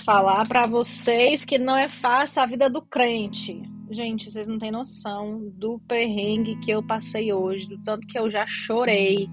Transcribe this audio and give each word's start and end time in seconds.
falar 0.00 0.46
para 0.48 0.66
vocês 0.66 1.44
que 1.44 1.58
não 1.58 1.76
é 1.76 1.88
fácil 1.88 2.42
a 2.42 2.46
vida 2.46 2.68
do 2.68 2.82
crente. 2.82 3.62
Gente, 3.90 4.30
vocês 4.30 4.46
não 4.46 4.58
têm 4.58 4.70
noção 4.70 5.50
do 5.56 5.78
perrengue 5.80 6.58
que 6.60 6.70
eu 6.70 6.82
passei 6.82 7.32
hoje, 7.32 7.66
do 7.68 7.78
tanto 7.82 8.06
que 8.06 8.18
eu 8.18 8.30
já 8.30 8.46
chorei, 8.46 9.28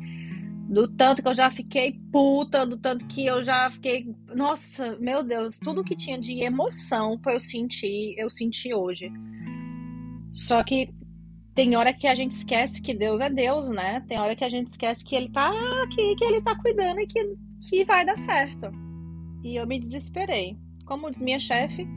do 0.69 0.87
tanto 0.87 1.21
que 1.21 1.27
eu 1.27 1.33
já 1.33 1.49
fiquei 1.49 1.93
puta, 2.11 2.65
do 2.65 2.77
tanto 2.77 3.05
que 3.05 3.25
eu 3.25 3.43
já 3.43 3.69
fiquei. 3.71 4.07
Nossa, 4.35 4.97
meu 4.99 5.23
Deus, 5.23 5.57
tudo 5.57 5.83
que 5.83 5.95
tinha 5.95 6.19
de 6.19 6.41
emoção 6.43 7.17
pra 7.17 7.33
eu 7.33 7.39
sentir, 7.39 8.15
eu 8.17 8.29
senti 8.29 8.73
hoje. 8.73 9.11
Só 10.33 10.63
que 10.63 10.89
tem 11.53 11.75
hora 11.75 11.93
que 11.93 12.07
a 12.07 12.13
gente 12.13 12.33
esquece 12.33 12.81
que 12.81 12.93
Deus 12.93 13.21
é 13.21 13.29
Deus, 13.29 13.69
né? 13.69 14.03
Tem 14.07 14.19
hora 14.19 14.35
que 14.35 14.43
a 14.43 14.49
gente 14.49 14.67
esquece 14.67 15.03
que 15.03 15.15
Ele 15.15 15.29
tá 15.29 15.49
aqui, 15.83 16.15
que 16.15 16.25
Ele 16.25 16.41
tá 16.41 16.55
cuidando 16.55 16.99
e 16.99 17.07
que, 17.07 17.35
que 17.69 17.85
vai 17.85 18.05
dar 18.05 18.17
certo. 18.17 18.86
E 19.47 19.55
eu 19.55 19.65
me 19.65 19.79
desesperei. 19.79 20.57
Como 20.85 21.09
diz 21.09 21.21
minha 21.21 21.39
chefe, 21.39 21.87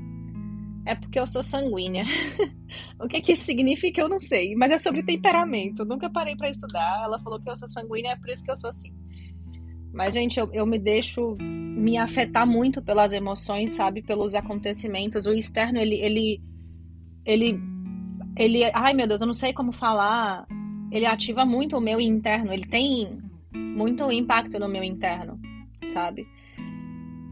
é 0.87 0.95
porque 0.95 1.19
eu 1.19 1.27
sou 1.27 1.43
sanguínea. 1.43 2.05
o 2.97 3.09
que 3.09 3.21
que 3.21 3.33
isso 3.33 3.45
significa 3.45 4.01
eu 4.01 4.09
não 4.09 4.21
sei, 4.21 4.55
mas 4.55 4.71
é 4.71 4.79
sobre 4.79 5.03
temperamento. 5.03 5.85
Nunca 5.85 6.09
parei 6.09 6.37
para 6.37 6.49
estudar. 6.49 7.03
Ela 7.03 7.19
falou 7.19 7.43
que 7.43 7.51
eu 7.51 7.57
sou 7.57 7.69
sanguínea, 7.69 8.13
é 8.13 8.17
por 8.17 8.31
isso 8.31 8.45
que 8.45 8.53
eu 8.53 8.57
sou 8.57 8.71
assim. 8.71 8.95
Mas, 9.93 10.15
gente, 10.15 10.39
eu, 10.39 10.49
eu 10.53 10.65
me 10.65 10.79
deixo 10.79 11.37
me 11.41 11.99
afetar 11.99 12.47
muito 12.47 12.81
pelas 12.81 13.13
emoções, 13.13 13.73
sabe? 13.73 14.01
Pelos 14.01 14.37
acontecimentos. 14.37 15.27
O 15.27 15.33
externo, 15.33 15.81
ele, 15.81 15.97
ele, 15.97 16.41
ele, 17.27 17.61
ele, 18.37 18.65
ai 18.73 18.95
meu 18.95 19.09
Deus, 19.09 19.21
eu 19.21 19.27
não 19.27 19.35
sei 19.35 19.53
como 19.53 19.73
falar. 19.73 20.47
Ele 20.93 21.05
ativa 21.05 21.45
muito 21.45 21.77
o 21.77 21.81
meu 21.81 22.01
interno. 22.01 22.53
Ele 22.53 22.65
tem 22.65 23.19
muito 23.53 24.09
impacto 24.13 24.57
no 24.61 24.69
meu 24.69 24.85
interno, 24.85 25.37
sabe? 25.89 26.29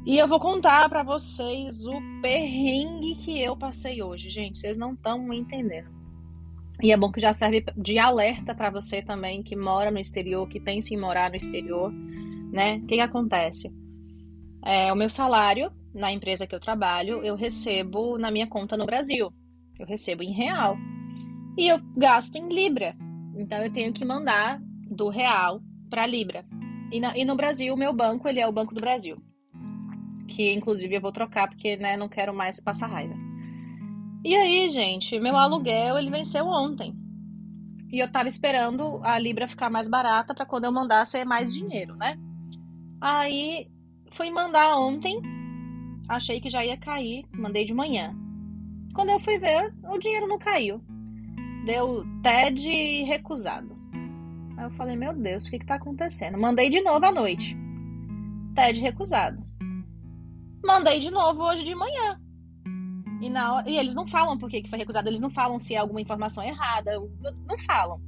E 0.09 0.17
eu 0.17 0.27
vou 0.27 0.41
contar 0.41 0.89
para 0.89 1.03
vocês 1.03 1.85
o 1.85 2.01
perrengue 2.23 3.15
que 3.17 3.43
eu 3.43 3.55
passei 3.55 4.03
hoje, 4.03 4.31
gente. 4.31 4.59
Vocês 4.59 4.79
não 4.79 4.95
estão 4.95 5.31
entendendo. 5.35 5.91
E 6.83 6.91
é 6.91 6.97
bom 6.97 7.13
que 7.13 7.21
já 7.21 7.35
serve 7.35 7.63
de 7.77 7.99
alerta 7.99 8.55
para 8.55 8.71
você 8.71 9.03
também 9.03 9.43
que 9.43 9.55
mora 9.55 9.91
no 9.91 9.99
exterior, 9.99 10.49
que 10.49 10.59
pensa 10.59 10.95
em 10.95 10.97
morar 10.97 11.29
no 11.29 11.37
exterior, 11.37 11.93
né? 12.51 12.77
O 12.77 12.87
que, 12.87 12.95
que 12.95 13.01
acontece? 13.03 13.71
É, 14.65 14.91
o 14.91 14.97
meu 14.97 15.11
salário 15.11 15.71
na 15.93 16.11
empresa 16.11 16.47
que 16.47 16.55
eu 16.55 16.61
trabalho, 16.61 17.23
eu 17.23 17.37
recebo 17.37 18.17
na 18.17 18.31
minha 18.31 18.47
conta 18.47 18.79
no 18.79 18.87
Brasil. 18.87 19.31
Eu 19.79 19.85
recebo 19.85 20.23
em 20.23 20.33
real. 20.33 20.79
E 21.59 21.69
eu 21.69 21.79
gasto 21.95 22.35
em 22.35 22.49
libra. 22.49 22.97
Então 23.37 23.63
eu 23.63 23.71
tenho 23.71 23.93
que 23.93 24.07
mandar 24.07 24.59
do 24.91 25.11
real 25.11 25.61
para 25.91 26.07
libra. 26.07 26.47
E, 26.91 26.99
na, 26.99 27.15
e 27.15 27.27
no 27.27 27.37
Brasil, 27.37 27.75
o 27.75 27.79
meu 27.79 27.93
banco, 27.93 28.27
ele 28.27 28.41
é 28.41 28.49
o 28.49 28.53
Banco 28.53 28.75
do 28.75 28.81
Brasil 28.81 29.23
que 30.29 30.55
inclusive 30.55 30.95
eu 30.95 31.01
vou 31.01 31.11
trocar 31.11 31.49
porque, 31.49 31.77
né, 31.77 31.97
não 31.97 32.09
quero 32.09 32.33
mais 32.35 32.61
passar 32.61 32.87
raiva. 32.87 33.17
E 34.25 34.35
aí, 34.37 34.69
gente, 34.69 35.19
meu 35.19 35.37
aluguel 35.37 35.99
ele 35.99 36.11
venceu 36.11 36.47
ontem. 36.47 36.95
E 37.91 37.99
eu 37.99 38.11
tava 38.11 38.29
esperando 38.29 39.01
a 39.03 39.19
Libra 39.19 39.49
ficar 39.49 39.71
mais 39.71 39.89
barata 39.89 40.35
para 40.35 40.45
quando 40.45 40.65
eu 40.65 40.73
mandasse 40.73 41.25
mais 41.25 41.55
dinheiro, 41.55 41.97
né? 41.97 42.19
Aí 43.01 43.67
fui 44.11 44.31
mandar 44.31 44.77
ontem, 44.79 45.21
achei 46.09 46.41
que 46.41 46.51
já 46.51 46.65
ia 46.65 46.77
cair, 46.77 47.25
mandei 47.33 47.65
de 47.65 47.73
manhã. 47.73 48.15
Quando 48.95 49.11
eu 49.11 49.21
fui 49.21 49.39
ver, 49.39 49.73
o 49.85 49.99
dinheiro 49.99 50.27
não 50.27 50.39
caiu. 50.39 50.83
Deu 51.65 52.05
TED 52.23 53.05
recusado. 53.05 53.79
Aí 54.57 54.65
eu 54.65 54.71
falei, 54.73 54.97
meu 54.97 55.15
Deus, 55.15 55.47
o 55.47 55.51
que 55.51 55.61
que 55.61 55.67
tá 55.67 55.77
acontecendo? 55.77 56.37
Mandei 56.37 56.69
de 56.69 56.81
novo 56.83 57.07
à 57.07 57.13
noite. 57.13 57.57
TED 58.55 58.81
recusado. 58.81 59.48
Mandei 60.65 61.01
de 61.01 61.11
novo 61.11 61.43
hoje 61.43 61.65
de 61.65 61.75
manhã. 61.75 62.21
E, 63.21 63.29
na 63.29 63.55
hora... 63.55 63.71
e 63.71 63.77
eles 63.77 63.95
não 63.95 64.07
falam 64.07 64.39
por 64.39 64.49
que 64.49 64.69
foi 64.69 64.79
recusado, 64.79 65.09
eles 65.09 65.21
não 65.21 65.31
falam 65.31 65.59
se 65.59 65.75
é 65.75 65.79
alguma 65.79 66.01
informação 66.01 66.43
errada, 66.43 66.93
não 67.47 67.59
falam. 67.59 68.01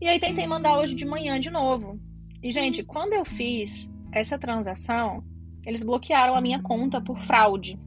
E 0.00 0.08
aí 0.08 0.18
tentei 0.18 0.46
mandar 0.46 0.78
hoje 0.78 0.94
de 0.94 1.04
manhã 1.04 1.38
de 1.38 1.50
novo. 1.50 2.00
E, 2.42 2.50
gente, 2.50 2.82
quando 2.82 3.12
eu 3.12 3.24
fiz 3.24 3.90
essa 4.10 4.38
transação, 4.38 5.22
eles 5.64 5.82
bloquearam 5.82 6.34
a 6.34 6.40
minha 6.40 6.60
conta 6.60 7.00
por 7.00 7.18
fraude. 7.18 7.78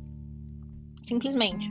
Simplesmente. 1.01 1.69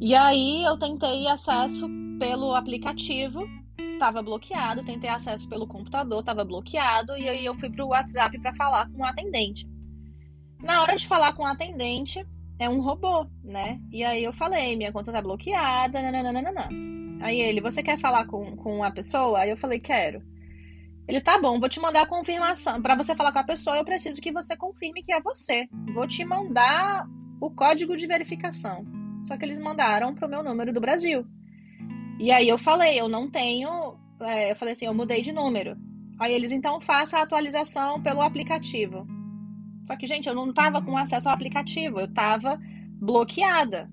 E 0.00 0.14
aí 0.14 0.64
eu 0.64 0.78
tentei 0.78 1.26
acesso 1.26 1.88
pelo 2.18 2.54
aplicativo, 2.54 3.46
estava 3.78 4.22
bloqueado, 4.22 4.84
tentei 4.84 5.10
acesso 5.10 5.48
pelo 5.48 5.66
computador, 5.66 6.20
estava 6.20 6.44
bloqueado, 6.44 7.16
e 7.16 7.28
aí 7.28 7.44
eu 7.44 7.54
fui 7.54 7.68
pro 7.68 7.88
WhatsApp 7.88 8.38
para 8.40 8.54
falar 8.54 8.88
com 8.90 9.02
o 9.02 9.04
atendente. 9.04 9.66
Na 10.62 10.82
hora 10.82 10.96
de 10.96 11.06
falar 11.06 11.32
com 11.32 11.42
o 11.42 11.46
atendente, 11.46 12.24
é 12.58 12.68
um 12.68 12.80
robô, 12.80 13.26
né? 13.42 13.80
E 13.90 14.04
aí 14.04 14.22
eu 14.22 14.32
falei, 14.32 14.76
minha 14.76 14.92
conta 14.92 15.10
tá 15.12 15.22
bloqueada, 15.22 16.02
nananana. 16.02 16.68
Aí 17.22 17.40
ele, 17.40 17.60
você 17.60 17.82
quer 17.82 17.98
falar 17.98 18.26
com, 18.26 18.56
com 18.56 18.84
a 18.84 18.90
pessoa? 18.90 19.40
Aí 19.40 19.50
eu 19.50 19.56
falei, 19.56 19.80
quero. 19.80 20.22
Ele, 21.08 21.20
tá 21.20 21.40
bom, 21.40 21.58
vou 21.58 21.68
te 21.68 21.80
mandar 21.80 22.02
a 22.02 22.06
confirmação. 22.06 22.80
Para 22.80 22.94
você 22.94 23.14
falar 23.14 23.32
com 23.32 23.38
a 23.38 23.44
pessoa, 23.44 23.76
eu 23.76 23.84
preciso 23.84 24.20
que 24.20 24.30
você 24.30 24.56
confirme 24.56 25.02
que 25.02 25.12
é 25.12 25.20
você. 25.20 25.66
Vou 25.94 26.06
te 26.06 26.24
mandar 26.24 27.06
o 27.40 27.50
código 27.50 27.96
de 27.96 28.06
verificação. 28.06 28.84
Só 29.24 29.36
que 29.36 29.44
eles 29.44 29.58
mandaram 29.58 30.14
pro 30.14 30.28
meu 30.28 30.42
número 30.42 30.72
do 30.72 30.80
Brasil. 30.80 31.26
E 32.18 32.30
aí 32.30 32.48
eu 32.48 32.58
falei, 32.58 33.00
eu 33.00 33.08
não 33.08 33.30
tenho. 33.30 33.96
É, 34.20 34.52
eu 34.52 34.56
falei 34.56 34.72
assim, 34.72 34.86
eu 34.86 34.94
mudei 34.94 35.22
de 35.22 35.32
número. 35.32 35.76
Aí 36.18 36.34
eles, 36.34 36.52
então, 36.52 36.80
faça 36.80 37.18
a 37.18 37.22
atualização 37.22 38.02
pelo 38.02 38.20
aplicativo. 38.20 39.06
Só 39.90 39.96
que, 39.96 40.06
gente, 40.06 40.28
eu 40.28 40.36
não 40.36 40.52
tava 40.52 40.80
com 40.80 40.96
acesso 40.96 41.28
ao 41.28 41.34
aplicativo, 41.34 41.98
eu 41.98 42.06
tava 42.06 42.60
bloqueada. 43.00 43.90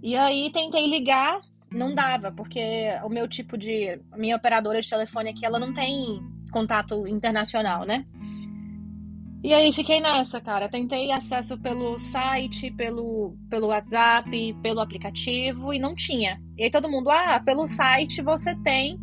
E 0.00 0.16
aí 0.16 0.52
tentei 0.52 0.88
ligar, 0.88 1.40
não 1.68 1.92
dava, 1.92 2.30
porque 2.30 2.60
o 3.02 3.08
meu 3.08 3.26
tipo 3.26 3.58
de. 3.58 4.00
Minha 4.16 4.36
operadora 4.36 4.80
de 4.80 4.88
telefone 4.88 5.30
aqui, 5.30 5.44
ela 5.44 5.58
não 5.58 5.74
tem 5.74 6.22
contato 6.52 7.08
internacional, 7.08 7.84
né? 7.84 8.06
E 9.42 9.52
aí 9.52 9.72
fiquei 9.72 9.98
nessa, 9.98 10.40
cara. 10.40 10.68
Tentei 10.68 11.10
acesso 11.10 11.58
pelo 11.58 11.98
site, 11.98 12.70
pelo, 12.70 13.36
pelo 13.50 13.66
WhatsApp, 13.66 14.54
pelo 14.62 14.78
aplicativo 14.78 15.74
e 15.74 15.78
não 15.80 15.96
tinha. 15.96 16.40
E 16.56 16.62
aí 16.62 16.70
todo 16.70 16.88
mundo, 16.88 17.10
ah, 17.10 17.40
pelo 17.44 17.66
site 17.66 18.22
você 18.22 18.54
tem 18.62 18.96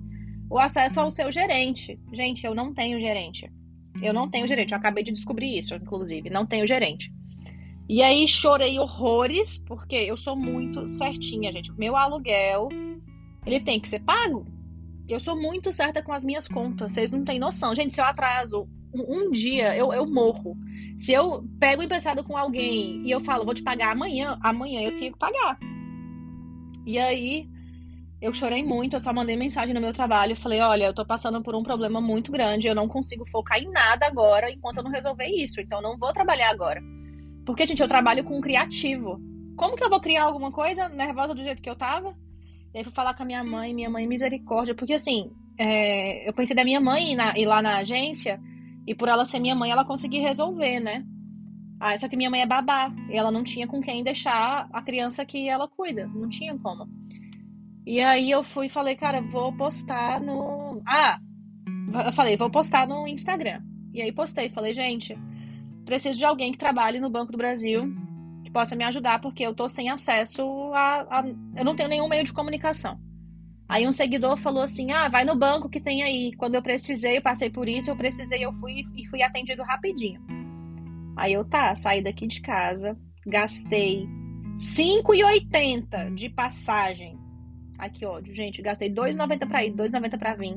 o 0.49 0.57
acesso 0.57 1.01
ao 1.01 1.11
seu 1.11 1.29
gerente. 1.33 1.99
Gente, 2.13 2.45
eu 2.45 2.55
não 2.55 2.73
tenho 2.73 2.97
gerente. 2.97 3.51
Eu 4.01 4.13
não 4.13 4.29
tenho 4.29 4.47
gerente. 4.47 4.71
Eu 4.71 4.77
acabei 4.77 5.03
de 5.03 5.11
descobrir 5.11 5.57
isso, 5.57 5.75
inclusive. 5.75 6.29
Não 6.29 6.45
tenho 6.45 6.67
gerente. 6.67 7.11
E 7.87 8.01
aí 8.01 8.27
chorei 8.27 8.79
horrores, 8.79 9.57
porque 9.57 9.95
eu 9.95 10.15
sou 10.15 10.35
muito 10.35 10.87
certinha, 10.87 11.51
gente. 11.51 11.71
Meu 11.73 11.95
aluguel, 11.95 12.69
ele 13.45 13.59
tem 13.59 13.79
que 13.79 13.89
ser 13.89 13.99
pago. 13.99 14.45
Eu 15.09 15.19
sou 15.19 15.35
muito 15.39 15.73
certa 15.73 16.01
com 16.01 16.13
as 16.13 16.23
minhas 16.23 16.47
contas. 16.47 16.91
Vocês 16.91 17.11
não 17.11 17.25
têm 17.25 17.37
noção. 17.37 17.75
Gente, 17.75 17.93
se 17.93 17.99
eu 17.99 18.05
atraso 18.05 18.67
um, 18.93 19.17
um 19.17 19.31
dia, 19.31 19.75
eu, 19.75 19.91
eu 19.91 20.05
morro. 20.05 20.55
Se 20.95 21.11
eu 21.11 21.43
pego 21.59 21.83
emprestado 21.83 22.23
com 22.23 22.37
alguém 22.37 23.05
e 23.05 23.11
eu 23.11 23.19
falo, 23.19 23.43
vou 23.43 23.53
te 23.53 23.63
pagar 23.63 23.91
amanhã, 23.91 24.39
amanhã 24.41 24.81
eu 24.81 24.95
tenho 24.95 25.11
que 25.11 25.19
pagar. 25.19 25.59
E 26.85 26.97
aí, 26.97 27.49
eu 28.21 28.33
chorei 28.35 28.63
muito, 28.63 28.95
eu 28.95 28.99
só 28.99 29.11
mandei 29.11 29.35
mensagem 29.35 29.73
no 29.73 29.81
meu 29.81 29.91
trabalho. 29.91 30.35
Falei: 30.35 30.61
olha, 30.61 30.85
eu 30.85 30.93
tô 30.93 31.03
passando 31.03 31.41
por 31.41 31.55
um 31.55 31.63
problema 31.63 31.99
muito 31.99 32.31
grande, 32.31 32.67
eu 32.67 32.75
não 32.75 32.87
consigo 32.87 33.27
focar 33.27 33.59
em 33.59 33.69
nada 33.71 34.05
agora 34.05 34.51
enquanto 34.51 34.77
eu 34.77 34.83
não 34.83 34.91
resolver 34.91 35.25
isso. 35.25 35.59
Então, 35.59 35.81
não 35.81 35.97
vou 35.97 36.13
trabalhar 36.13 36.51
agora. 36.51 36.81
Porque, 37.45 37.65
gente, 37.65 37.81
eu 37.81 37.87
trabalho 37.87 38.23
com 38.23 38.37
um 38.37 38.41
criativo. 38.41 39.19
Como 39.57 39.75
que 39.75 39.83
eu 39.83 39.89
vou 39.89 39.99
criar 39.99 40.25
alguma 40.25 40.51
coisa 40.51 40.87
nervosa 40.87 41.33
do 41.33 41.41
jeito 41.41 41.61
que 41.61 41.69
eu 41.69 41.75
tava? 41.75 42.15
E 42.73 42.77
aí 42.77 42.83
fui 42.83 42.93
falar 42.93 43.15
com 43.15 43.23
a 43.23 43.25
minha 43.25 43.43
mãe, 43.43 43.73
minha 43.73 43.89
mãe, 43.89 44.07
misericórdia. 44.07 44.75
Porque, 44.75 44.93
assim, 44.93 45.31
é, 45.57 46.27
eu 46.27 46.31
pensei 46.31 46.55
da 46.55 46.63
minha 46.63 46.79
mãe 46.79 47.13
ir, 47.13 47.15
na, 47.15 47.33
ir 47.35 47.45
lá 47.45 47.61
na 47.61 47.77
agência, 47.77 48.39
e 48.85 48.93
por 48.93 49.09
ela 49.09 49.25
ser 49.25 49.39
minha 49.39 49.55
mãe, 49.55 49.71
ela 49.71 49.83
conseguir 49.83 50.19
resolver, 50.19 50.79
né? 50.79 51.03
Ah, 51.79 51.97
só 51.97 52.07
que 52.07 52.15
minha 52.15 52.29
mãe 52.29 52.41
é 52.41 52.45
babá, 52.45 52.93
e 53.09 53.17
ela 53.17 53.31
não 53.31 53.43
tinha 53.43 53.67
com 53.67 53.81
quem 53.81 54.03
deixar 54.03 54.69
a 54.71 54.81
criança 54.83 55.25
que 55.25 55.49
ela 55.49 55.67
cuida. 55.67 56.05
Não 56.07 56.29
tinha 56.29 56.55
como. 56.59 56.87
E 57.85 57.99
aí 57.99 58.29
eu 58.29 58.43
fui 58.43 58.67
e 58.67 58.69
falei, 58.69 58.95
cara, 58.95 59.21
vou 59.21 59.51
postar 59.53 60.19
no. 60.19 60.81
Ah! 60.85 61.19
Eu 62.05 62.13
falei, 62.13 62.37
vou 62.37 62.49
postar 62.49 62.87
no 62.87 63.07
Instagram. 63.07 63.61
E 63.93 64.01
aí 64.01 64.11
postei, 64.11 64.49
falei, 64.49 64.73
gente, 64.73 65.17
preciso 65.85 66.17
de 66.17 66.25
alguém 66.25 66.51
que 66.51 66.57
trabalhe 66.57 66.99
no 66.99 67.09
Banco 67.09 67.31
do 67.31 67.37
Brasil 67.37 67.91
que 68.43 68.51
possa 68.51 68.75
me 68.75 68.83
ajudar, 68.83 69.19
porque 69.19 69.43
eu 69.43 69.53
tô 69.53 69.67
sem 69.67 69.89
acesso 69.89 70.43
a. 70.73 71.19
a... 71.19 71.23
Eu 71.55 71.65
não 71.65 71.75
tenho 71.75 71.89
nenhum 71.89 72.07
meio 72.07 72.23
de 72.23 72.33
comunicação. 72.33 72.99
Aí 73.67 73.87
um 73.87 73.91
seguidor 73.91 74.37
falou 74.37 74.63
assim: 74.63 74.91
ah, 74.91 75.07
vai 75.07 75.23
no 75.23 75.35
banco 75.35 75.69
que 75.69 75.79
tem 75.79 76.03
aí. 76.03 76.33
Quando 76.35 76.55
eu 76.55 76.61
precisei, 76.61 77.17
eu 77.17 77.21
passei 77.21 77.49
por 77.49 77.67
isso, 77.67 77.89
eu 77.89 77.95
precisei, 77.95 78.43
eu 78.43 78.53
fui 78.53 78.83
e 78.95 79.05
fui 79.07 79.23
atendido 79.23 79.63
rapidinho. 79.63 80.21
Aí 81.17 81.33
eu 81.33 81.45
tá, 81.45 81.73
saí 81.75 82.01
daqui 82.01 82.27
de 82.27 82.41
casa, 82.41 82.97
gastei 83.25 84.07
5,80 84.57 86.13
de 86.15 86.29
passagem 86.29 87.20
Ai, 87.81 87.89
que 87.89 88.05
ódio, 88.05 88.31
gente. 88.31 88.61
Gastei 88.61 88.93
2,90 88.93 89.47
para 89.47 89.65
ir, 89.65 89.73
2,90 89.73 90.19
para 90.19 90.35
vir, 90.35 90.55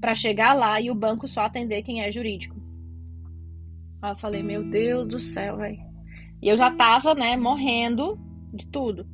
para 0.00 0.14
chegar 0.14 0.54
lá 0.54 0.80
e 0.80 0.90
o 0.90 0.94
banco 0.94 1.28
só 1.28 1.42
atender 1.42 1.82
quem 1.82 2.00
é 2.00 2.10
jurídico. 2.10 2.56
Aí 4.00 4.12
eu 4.12 4.16
falei, 4.16 4.42
meu 4.42 4.64
Deus 4.64 5.06
do 5.06 5.20
céu, 5.20 5.58
velho. 5.58 5.78
E 6.40 6.48
eu 6.48 6.56
já 6.56 6.70
tava, 6.70 7.14
né, 7.14 7.36
morrendo 7.36 8.18
de 8.54 8.66
tudo. 8.66 9.06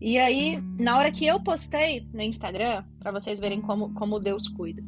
E 0.00 0.16
aí, 0.16 0.58
na 0.78 0.96
hora 0.96 1.12
que 1.12 1.26
eu 1.26 1.38
postei 1.38 2.08
no 2.14 2.22
Instagram, 2.22 2.82
para 2.98 3.12
vocês 3.12 3.38
verem 3.38 3.60
como, 3.60 3.92
como 3.92 4.18
Deus 4.18 4.48
cuida, 4.48 4.82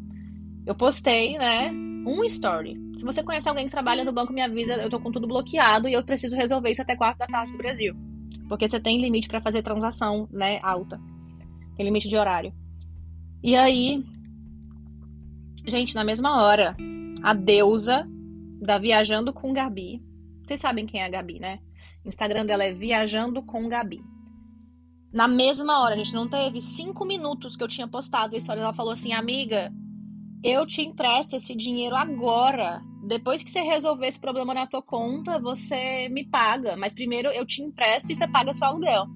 eu 0.64 0.74
postei, 0.74 1.36
né, 1.36 1.70
um 2.06 2.24
story. 2.24 2.80
Se 2.96 3.04
você 3.04 3.22
conhece 3.22 3.50
alguém 3.50 3.66
que 3.66 3.70
trabalha 3.70 4.02
no 4.02 4.12
banco, 4.12 4.32
me 4.32 4.40
avisa, 4.40 4.76
eu 4.76 4.88
tô 4.88 4.98
com 4.98 5.12
tudo 5.12 5.26
bloqueado 5.26 5.88
e 5.88 5.92
eu 5.92 6.02
preciso 6.02 6.36
resolver 6.36 6.70
isso 6.70 6.80
até 6.80 6.96
4 6.96 7.18
da 7.18 7.26
tarde 7.26 7.52
do 7.52 7.58
Brasil. 7.58 7.94
Porque 8.48 8.66
você 8.66 8.80
tem 8.80 8.98
limite 8.98 9.28
para 9.28 9.42
fazer 9.42 9.60
transação, 9.60 10.26
né, 10.32 10.58
alta. 10.62 10.98
Tem 11.76 11.84
limite 11.84 12.08
de 12.08 12.16
horário. 12.16 12.52
E 13.42 13.54
aí, 13.54 14.04
gente, 15.66 15.94
na 15.94 16.04
mesma 16.04 16.42
hora, 16.42 16.76
a 17.22 17.32
deusa 17.32 18.08
da 18.60 18.78
Viajando 18.78 19.32
com 19.32 19.52
Gabi. 19.52 20.02
Vocês 20.44 20.60
sabem 20.60 20.86
quem 20.86 21.00
é 21.00 21.04
a 21.04 21.10
Gabi, 21.10 21.38
né? 21.38 21.60
O 22.04 22.08
Instagram 22.08 22.46
dela 22.46 22.64
é 22.64 22.72
Viajando 22.72 23.42
com 23.42 23.68
Gabi. 23.68 24.02
Na 25.12 25.28
mesma 25.28 25.80
hora, 25.82 25.94
a 25.94 25.98
gente 25.98 26.14
não 26.14 26.28
teve 26.28 26.60
cinco 26.60 27.04
minutos 27.04 27.56
que 27.56 27.62
eu 27.62 27.68
tinha 27.68 27.88
postado 27.88 28.34
a 28.34 28.38
história. 28.38 28.60
Ela 28.60 28.72
falou 28.72 28.92
assim: 28.92 29.12
Amiga, 29.12 29.72
eu 30.42 30.66
te 30.66 30.82
empresto 30.82 31.36
esse 31.36 31.54
dinheiro 31.54 31.96
agora. 31.96 32.82
Depois 33.06 33.42
que 33.42 33.50
você 33.50 33.60
resolver 33.60 34.08
esse 34.08 34.18
problema 34.18 34.52
na 34.52 34.66
tua 34.66 34.82
conta, 34.82 35.40
você 35.40 36.08
me 36.08 36.24
paga. 36.24 36.76
Mas 36.76 36.94
primeiro 36.94 37.28
eu 37.28 37.46
te 37.46 37.62
empresto 37.62 38.10
e 38.10 38.16
você 38.16 38.26
paga 38.26 38.52
seu 38.52 38.66
aluguel. 38.66 39.06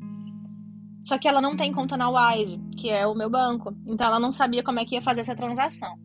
Só 1.03 1.19
que 1.19 1.27
ela 1.27 1.41
não 1.41 1.57
tem 1.57 1.73
conta 1.73 1.97
na 1.97 2.11
Wise, 2.11 2.61
que 2.77 2.91
é 2.91 3.07
o 3.07 3.15
meu 3.15 3.31
banco. 3.31 3.75
Então 3.87 4.07
ela 4.07 4.21
não 4.21 4.31
sabia 4.31 4.63
como 4.63 4.79
é 4.81 4.85
que 4.85 4.95
ia 4.95 5.03
fazer 5.03 5.23
essa 5.23 5.35
transação. 5.35 5.99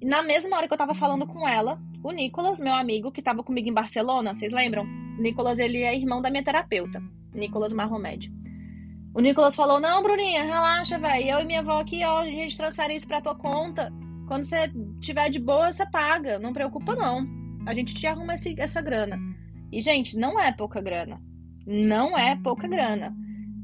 E 0.00 0.06
na 0.06 0.22
mesma 0.22 0.56
hora 0.56 0.66
que 0.66 0.72
eu 0.72 0.78
tava 0.78 0.94
falando 0.94 1.26
com 1.26 1.46
ela, 1.46 1.78
o 2.02 2.12
Nicolas, 2.12 2.60
meu 2.60 2.74
amigo, 2.74 3.12
que 3.12 3.20
tava 3.20 3.42
comigo 3.42 3.68
em 3.68 3.74
Barcelona, 3.74 4.32
vocês 4.32 4.52
lembram? 4.52 4.84
O 5.18 5.22
Nicolas, 5.22 5.58
ele 5.58 5.82
é 5.82 5.94
irmão 5.94 6.22
da 6.22 6.30
minha 6.30 6.42
terapeuta, 6.42 7.02
Nicolas 7.34 7.72
Marromed. 7.72 8.32
O 9.12 9.20
Nicolas 9.20 9.56
falou: 9.56 9.80
Não, 9.80 10.02
Bruninha, 10.02 10.44
relaxa, 10.44 10.98
velho. 10.98 11.28
Eu 11.28 11.40
e 11.40 11.44
minha 11.44 11.60
avó 11.60 11.80
aqui, 11.80 12.04
ó, 12.04 12.20
a 12.20 12.26
gente 12.26 12.56
transfere 12.56 12.94
isso 12.94 13.06
pra 13.06 13.20
tua 13.20 13.34
conta. 13.34 13.92
Quando 14.26 14.44
você 14.44 14.72
tiver 15.00 15.28
de 15.28 15.40
boa, 15.40 15.72
você 15.72 15.84
paga. 15.90 16.38
Não 16.38 16.52
preocupa, 16.52 16.94
não. 16.94 17.26
A 17.66 17.74
gente 17.74 17.94
te 17.94 18.06
arruma 18.06 18.34
esse, 18.34 18.54
essa 18.58 18.80
grana. 18.80 19.18
E, 19.72 19.80
gente, 19.80 20.16
não 20.16 20.38
é 20.38 20.52
pouca 20.52 20.80
grana. 20.80 21.20
Não 21.66 22.16
é 22.16 22.36
pouca 22.36 22.66
grana. 22.68 23.14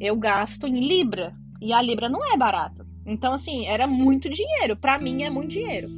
Eu 0.01 0.17
gasto 0.17 0.67
em 0.67 0.87
Libra. 0.87 1.35
E 1.61 1.73
a 1.73 1.81
Libra 1.81 2.09
não 2.09 2.25
é 2.33 2.37
barata. 2.37 2.87
Então, 3.05 3.33
assim, 3.33 3.67
era 3.67 3.87
muito 3.87 4.29
dinheiro. 4.29 4.77
Para 4.77 4.99
mim 4.99 5.23
é 5.23 5.31
muito 5.31 5.51
dinheiro. 5.51 5.89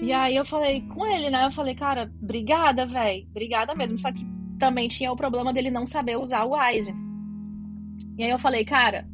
E 0.00 0.12
aí 0.12 0.36
eu 0.36 0.44
falei 0.44 0.82
com 0.82 1.06
ele, 1.06 1.30
né? 1.30 1.44
Eu 1.44 1.52
falei, 1.52 1.74
cara, 1.74 2.10
obrigada, 2.22 2.86
velho. 2.86 3.26
Obrigada 3.30 3.74
mesmo. 3.74 3.98
Só 3.98 4.12
que 4.12 4.24
também 4.58 4.88
tinha 4.88 5.12
o 5.12 5.16
problema 5.16 5.52
dele 5.52 5.70
não 5.70 5.86
saber 5.86 6.18
usar 6.18 6.44
o 6.44 6.56
Wise. 6.56 6.94
E 8.16 8.24
aí 8.24 8.30
eu 8.30 8.38
falei, 8.38 8.64
cara, 8.64 9.06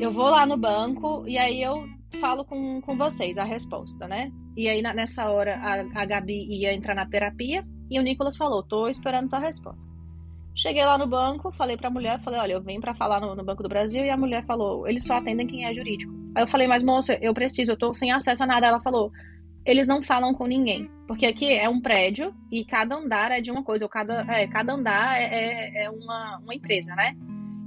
eu 0.00 0.10
vou 0.10 0.30
lá 0.30 0.46
no 0.46 0.56
banco 0.56 1.24
e 1.26 1.38
aí 1.38 1.62
eu 1.62 1.86
falo 2.20 2.44
com, 2.44 2.80
com 2.80 2.96
vocês 2.96 3.38
a 3.38 3.44
resposta, 3.44 4.08
né? 4.08 4.30
E 4.56 4.68
aí 4.68 4.80
nessa 4.82 5.30
hora 5.30 5.56
a, 5.56 6.02
a 6.02 6.06
Gabi 6.06 6.46
ia 6.50 6.72
entrar 6.72 6.94
na 6.94 7.06
terapia 7.06 7.64
e 7.90 7.98
o 7.98 8.02
Nicolas 8.02 8.36
falou, 8.36 8.62
tô 8.62 8.88
esperando 8.88 9.28
tua 9.28 9.38
resposta. 9.38 9.95
Cheguei 10.56 10.82
lá 10.86 10.96
no 10.96 11.06
banco, 11.06 11.52
falei 11.52 11.76
pra 11.76 11.90
mulher, 11.90 12.18
falei, 12.20 12.40
olha, 12.40 12.52
eu 12.54 12.62
venho 12.62 12.80
para 12.80 12.94
falar 12.94 13.20
no, 13.20 13.34
no, 13.34 13.44
Banco 13.44 13.62
do 13.62 13.68
Brasil 13.68 14.02
e 14.02 14.08
a 14.08 14.16
mulher 14.16 14.42
falou, 14.46 14.88
eles 14.88 15.04
só 15.04 15.18
atendem 15.18 15.46
quem 15.46 15.66
é 15.66 15.74
jurídico. 15.74 16.10
Aí 16.34 16.42
eu 16.42 16.46
falei, 16.46 16.66
mas 16.66 16.82
moça, 16.82 17.18
eu 17.20 17.34
preciso, 17.34 17.72
eu 17.72 17.76
tô 17.76 17.92
sem 17.92 18.10
acesso 18.10 18.42
a 18.42 18.46
nada. 18.46 18.66
Ela 18.66 18.80
falou, 18.80 19.12
eles 19.66 19.86
não 19.86 20.02
falam 20.02 20.32
com 20.32 20.46
ninguém. 20.46 20.90
Porque 21.06 21.26
aqui 21.26 21.52
é 21.52 21.68
um 21.68 21.78
prédio 21.78 22.34
e 22.50 22.64
cada 22.64 22.96
andar 22.96 23.30
é 23.30 23.42
de 23.42 23.50
uma 23.50 23.62
coisa, 23.62 23.84
ou 23.84 23.88
cada, 23.88 24.22
é, 24.32 24.46
cada 24.46 24.72
andar 24.72 25.20
é, 25.20 25.24
é, 25.24 25.84
é 25.84 25.90
uma, 25.90 26.38
uma 26.38 26.54
empresa, 26.54 26.94
né? 26.94 27.14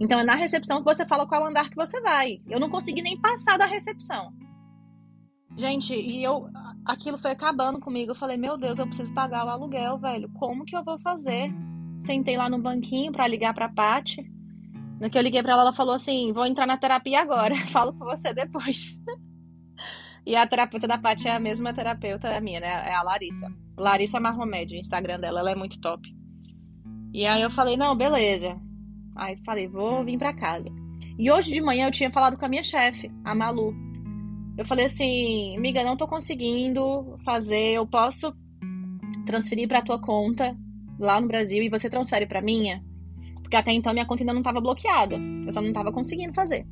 Então 0.02 0.20
é 0.20 0.24
na 0.24 0.34
recepção 0.34 0.80
que 0.80 0.86
você 0.86 1.06
fala 1.06 1.28
qual 1.28 1.46
andar 1.46 1.70
que 1.70 1.76
você 1.76 2.02
vai. 2.02 2.42
Eu 2.50 2.60
não 2.60 2.72
consegui 2.72 3.04
nem 3.04 3.22
passar 3.22 3.58
da 3.60 3.68
recepção. 3.68 4.34
Gente, 5.56 5.94
e 5.94 6.24
eu 6.24 6.50
aquilo 6.86 7.20
foi 7.20 7.32
acabando 7.32 7.80
comigo. 7.80 8.12
Eu 8.12 8.16
falei, 8.16 8.38
meu 8.38 8.58
Deus, 8.58 8.80
eu 8.80 8.88
preciso 8.88 9.14
pagar 9.14 9.46
o 9.46 9.50
aluguel, 9.50 10.00
velho. 10.00 10.28
Como 10.40 10.66
que 10.66 10.76
eu 10.76 10.84
vou 10.84 10.98
fazer? 11.00 11.54
Sentei 12.00 12.38
lá 12.38 12.50
no 12.50 12.60
banquinho 12.60 13.12
para 13.12 13.28
ligar 13.28 13.54
pra 13.54 13.70
Paty. 13.70 14.26
No 15.00 15.10
que 15.10 15.18
eu 15.18 15.22
liguei 15.22 15.42
para 15.42 15.54
ela, 15.54 15.62
ela 15.64 15.74
falou 15.74 15.94
assim: 15.94 16.32
vou 16.34 16.46
entrar 16.46 16.66
na 16.66 16.78
terapia 16.78 17.22
agora. 17.22 17.56
Falo 17.68 17.94
com 17.94 18.06
você 18.06 18.34
depois. 18.34 19.00
e 20.26 20.36
a 20.36 20.48
terapeuta 20.48 20.88
da 20.88 20.98
Paty 20.98 21.28
é 21.28 21.36
a 21.36 21.40
mesma 21.40 21.74
terapeuta 21.74 22.40
minha, 22.42 22.60
né? 22.60 22.68
É 22.68 22.94
a 22.94 23.04
Larissa. 23.04 23.52
Larissa 23.78 24.20
Marromed, 24.20 24.76
o 24.76 24.80
Instagram 24.80 25.20
dela, 25.20 25.40
ela 25.40 25.52
é 25.52 25.56
muito 25.56 25.80
top. 25.80 26.08
E 27.14 27.26
aí 27.26 27.42
eu 27.42 27.50
falei, 27.50 27.76
não, 27.76 27.96
beleza. 27.96 28.56
Aí 29.16 29.36
falei, 29.46 29.68
vou 29.68 30.04
vir 30.04 30.18
para 30.18 30.34
casa. 30.34 30.70
E 31.18 31.32
hoje 31.32 31.52
de 31.52 31.62
manhã 31.62 31.88
eu 31.88 31.92
tinha 31.92 32.12
falado 32.12 32.38
com 32.38 32.46
a 32.46 32.50
minha 32.50 32.64
chefe, 32.64 33.12
a 33.24 33.34
Malu. 33.34 33.74
Eu 34.58 34.66
falei 34.66 34.86
assim, 34.86 35.56
amiga, 35.58 35.84
não 35.84 35.98
tô 35.98 36.08
conseguindo 36.08 37.18
fazer, 37.26 37.74
eu 37.74 37.88
posso 37.88 38.34
transferir 39.26 39.68
para 39.68 39.82
tua 39.82 40.00
conta 40.00 40.56
lá 41.00 41.20
no 41.20 41.28
Brasil 41.28 41.64
e 41.64 41.70
você 41.70 41.90
transfere 41.90 42.26
para 42.26 42.42
minha? 42.42 42.84
Porque 43.42 43.56
até 43.56 43.72
então 43.72 43.94
minha 43.94 44.06
conta 44.06 44.22
ainda 44.22 44.34
não 44.34 44.42
estava 44.42 44.62
bloqueada. 44.62 45.16
Eu 45.16 45.52
só 45.52 45.62
não 45.62 45.70
estava 45.70 45.92
conseguindo 45.92 46.34
fazer. 46.34 46.68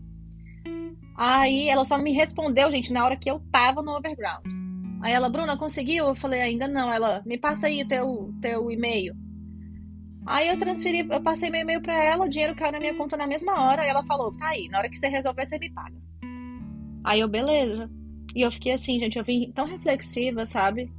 Aí 1.18 1.68
ela 1.68 1.83
só 1.83 1.97
me 1.97 2.12
respondeu, 2.12 2.69
gente, 2.69 2.94
na 2.94 3.03
hora 3.03 3.15
que 3.15 3.29
eu 3.29 3.39
tava 3.51 3.81
no 3.81 3.95
overground. 3.97 4.45
Aí 5.01 5.13
ela, 5.13 5.29
Bruna, 5.29 5.57
conseguiu? 5.57 6.06
Eu 6.06 6.15
falei, 6.15 6.41
ainda 6.41 6.68
não. 6.68 6.91
Ela, 6.91 7.24
me 7.25 7.38
passa 7.38 7.68
aí 7.68 7.88
teu, 7.88 8.31
teu 8.41 8.69
e-mail. 8.69 9.15
Aí 10.27 10.50
eu 10.50 10.59
transferi, 10.59 11.07
eu 11.09 11.21
passei 11.21 11.50
meu 11.50 11.62
e-mail 11.62 11.81
para 11.81 12.03
ela, 12.03 12.25
o 12.25 12.29
dinheiro 12.29 12.53
caiu 12.53 12.74
na 12.74 12.79
minha 12.79 12.94
conta 12.95 13.15
na 13.15 13.25
mesma 13.25 13.63
hora, 13.63 13.85
e 13.85 13.88
ela 13.88 14.03
falou: 14.06 14.35
tá 14.35 14.50
aí, 14.50 14.68
na 14.68 14.79
hora 14.79 14.89
que 14.89 14.97
você 14.97 15.07
resolver, 15.07 15.45
você 15.45 15.57
me 15.57 15.71
paga. 15.71 15.95
Aí 17.03 17.21
eu, 17.21 17.29
beleza. 17.29 17.89
E 18.35 18.41
eu 18.41 18.51
fiquei 18.51 18.74
assim, 18.74 19.00
gente, 19.00 19.18
eu 19.18 19.24
vim 19.24 19.51
tão 19.53 19.65
reflexiva, 19.65 20.45
sabe? 20.45 20.91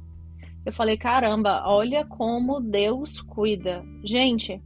Eu 0.65 0.73
falei, 0.73 0.97
caramba, 0.97 1.63
olha 1.65 2.05
como 2.05 2.59
Deus 2.59 3.21
cuida. 3.21 3.83
Gente, 4.03 4.61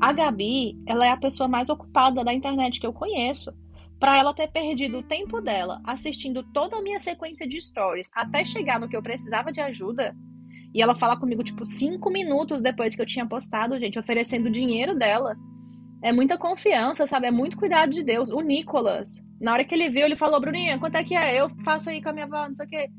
a 0.00 0.12
Gabi, 0.12 0.76
ela 0.86 1.06
é 1.06 1.10
a 1.10 1.16
pessoa 1.16 1.48
mais 1.48 1.68
ocupada 1.68 2.24
da 2.24 2.32
internet 2.32 2.80
que 2.80 2.86
eu 2.86 2.92
conheço. 2.92 3.52
Para 4.00 4.18
ela 4.18 4.34
ter 4.34 4.48
perdido 4.48 4.98
o 4.98 5.02
tempo 5.02 5.40
dela 5.40 5.80
assistindo 5.84 6.42
toda 6.42 6.76
a 6.76 6.82
minha 6.82 6.98
sequência 6.98 7.46
de 7.46 7.60
stories 7.60 8.10
até 8.14 8.44
chegar 8.44 8.80
no 8.80 8.88
que 8.88 8.96
eu 8.96 9.02
precisava 9.02 9.52
de 9.52 9.60
ajuda, 9.60 10.14
e 10.74 10.82
ela 10.82 10.94
fala 10.94 11.16
comigo, 11.16 11.44
tipo, 11.44 11.64
cinco 11.64 12.10
minutos 12.10 12.60
depois 12.60 12.96
que 12.96 13.00
eu 13.00 13.06
tinha 13.06 13.24
postado, 13.24 13.78
gente, 13.78 13.98
oferecendo 13.98 14.46
o 14.46 14.50
dinheiro 14.50 14.98
dela. 14.98 15.36
É 16.02 16.12
muita 16.12 16.36
confiança, 16.36 17.06
sabe? 17.06 17.28
É 17.28 17.30
muito 17.30 17.56
cuidado 17.56 17.90
de 17.90 18.02
Deus. 18.02 18.30
O 18.30 18.40
Nicolas, 18.40 19.22
na 19.40 19.52
hora 19.52 19.64
que 19.64 19.72
ele 19.72 19.88
viu, 19.88 20.04
ele 20.04 20.16
falou, 20.16 20.40
Bruninha, 20.40 20.78
quanto 20.78 20.96
é 20.96 21.04
que 21.04 21.14
é? 21.14 21.40
Eu 21.40 21.48
faço 21.64 21.88
aí 21.88 22.02
com 22.02 22.08
a 22.08 22.12
minha 22.12 22.26
avó, 22.26 22.48
não 22.48 22.54
sei 22.54 22.66
o 22.66 22.68
quê. 22.68 22.90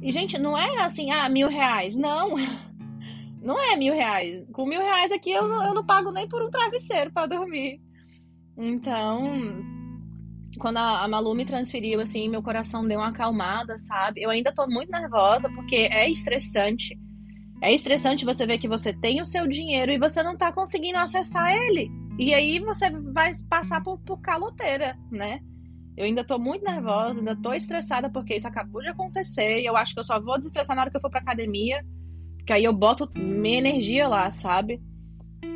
E, 0.00 0.12
gente, 0.12 0.38
não 0.38 0.56
é 0.56 0.82
assim, 0.82 1.10
ah, 1.10 1.28
mil 1.28 1.48
reais. 1.48 1.96
Não. 1.96 2.30
Não 3.40 3.56
é 3.58 3.76
mil 3.76 3.94
reais. 3.94 4.44
Com 4.52 4.66
mil 4.66 4.80
reais 4.80 5.12
aqui 5.12 5.30
eu, 5.30 5.44
eu 5.46 5.72
não 5.72 5.86
pago 5.86 6.10
nem 6.10 6.28
por 6.28 6.42
um 6.42 6.50
travesseiro 6.50 7.12
para 7.12 7.28
dormir. 7.28 7.80
Então, 8.56 9.64
quando 10.58 10.78
a, 10.78 11.04
a 11.04 11.08
Malu 11.08 11.34
me 11.34 11.46
transferiu, 11.46 12.00
assim, 12.00 12.28
meu 12.28 12.42
coração 12.42 12.86
deu 12.86 12.98
uma 12.98 13.08
acalmada, 13.08 13.78
sabe? 13.78 14.20
Eu 14.20 14.30
ainda 14.30 14.52
tô 14.52 14.66
muito 14.66 14.90
nervosa 14.90 15.48
porque 15.50 15.88
é 15.90 16.10
estressante. 16.10 16.98
É 17.62 17.72
estressante 17.72 18.24
você 18.24 18.46
ver 18.46 18.58
que 18.58 18.68
você 18.68 18.92
tem 18.92 19.20
o 19.20 19.24
seu 19.24 19.46
dinheiro 19.46 19.92
e 19.92 19.98
você 19.98 20.22
não 20.22 20.36
tá 20.36 20.52
conseguindo 20.52 20.98
acessar 20.98 21.52
ele. 21.52 21.90
E 22.18 22.34
aí 22.34 22.58
você 22.58 22.90
vai 22.90 23.32
passar 23.48 23.82
por, 23.82 23.98
por 24.00 24.20
caloteira, 24.20 24.98
né? 25.10 25.40
Eu 25.98 26.04
ainda 26.04 26.22
tô 26.22 26.38
muito 26.38 26.64
nervosa, 26.64 27.18
ainda 27.18 27.34
tô 27.34 27.52
estressada 27.52 28.08
porque 28.08 28.36
isso 28.36 28.46
acabou 28.46 28.80
de 28.80 28.86
acontecer. 28.86 29.60
E 29.60 29.66
eu 29.66 29.76
acho 29.76 29.92
que 29.92 29.98
eu 29.98 30.04
só 30.04 30.20
vou 30.20 30.38
desestressar 30.38 30.76
na 30.76 30.82
hora 30.82 30.90
que 30.92 30.96
eu 30.96 31.00
for 31.00 31.10
pra 31.10 31.18
academia. 31.18 31.84
Porque 32.36 32.52
aí 32.52 32.62
eu 32.62 32.72
boto 32.72 33.10
minha 33.18 33.58
energia 33.58 34.06
lá, 34.06 34.30
sabe? 34.30 34.80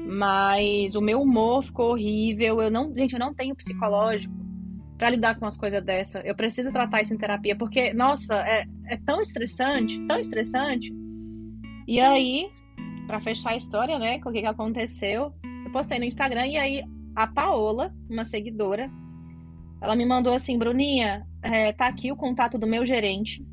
Mas 0.04 0.96
o 0.96 1.00
meu 1.00 1.22
humor 1.22 1.62
ficou 1.62 1.92
horrível. 1.92 2.61
Eu 2.61 2.72
não, 2.72 2.92
gente, 2.92 3.12
eu 3.12 3.20
não 3.20 3.32
tenho 3.32 3.54
psicológico 3.54 4.34
para 4.99 5.11
lidar 5.11 5.38
com 5.38 5.46
as 5.46 5.56
coisas 5.56 5.80
dessa. 5.84 6.18
Eu 6.25 6.34
preciso 6.34 6.72
tratar 6.72 7.02
isso 7.02 7.14
em 7.14 7.18
terapia, 7.18 7.54
porque, 7.54 7.94
nossa, 7.94 8.34
é, 8.40 8.64
é 8.87 8.96
tão 8.96 9.20
estressante, 9.20 10.04
tão 10.08 10.18
estressante. 10.18 10.92
E 11.87 12.00
aí, 12.00 12.50
para 13.06 13.20
fechar 13.20 13.50
a 13.50 13.56
história, 13.56 13.96
né, 13.96 14.18
com 14.18 14.30
o 14.30 14.32
que, 14.32 14.40
que 14.40 14.46
aconteceu, 14.46 15.32
eu 15.64 15.70
postei 15.72 16.00
no 16.00 16.04
Instagram 16.04 16.49
e 16.49 16.56
aí 16.56 16.82
a 17.14 17.28
Paola, 17.28 17.94
uma 18.11 18.25
seguidora, 18.25 18.90
ela 19.82 19.96
me 19.96 20.06
mandou 20.06 20.32
assim, 20.32 20.56
Bruninha, 20.56 21.26
é, 21.42 21.72
tá 21.72 21.88
aqui 21.88 22.12
o 22.12 22.16
contato 22.16 22.56
do 22.56 22.68
meu 22.68 22.86
gerente. 22.86 23.44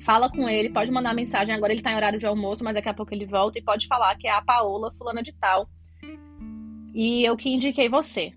Fala 0.00 0.28
com 0.28 0.48
ele, 0.48 0.68
pode 0.68 0.90
mandar 0.90 1.14
mensagem. 1.14 1.54
Agora 1.54 1.72
ele 1.72 1.80
tá 1.80 1.92
em 1.92 1.96
horário 1.96 2.18
de 2.18 2.26
almoço, 2.26 2.64
mas 2.64 2.74
daqui 2.74 2.88
a 2.88 2.94
pouco 2.94 3.14
ele 3.14 3.24
volta 3.24 3.56
e 3.56 3.62
pode 3.62 3.86
falar 3.86 4.16
que 4.16 4.26
é 4.26 4.32
a 4.32 4.42
Paola, 4.42 4.92
fulana 4.92 5.22
de 5.22 5.32
tal. 5.32 5.68
E 6.92 7.24
eu 7.24 7.36
que 7.36 7.50
indiquei 7.50 7.88
você. 7.88 8.32